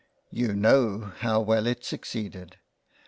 You 0.31 0.55
know 0.55 1.13
how 1.19 1.41
well 1.41 1.67
it 1.67 1.85
succeeded— 1.85 2.57